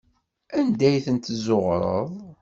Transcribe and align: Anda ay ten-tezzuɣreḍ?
Anda 0.59 0.85
ay 0.87 0.97
ten-tezzuɣreḍ? 1.05 2.09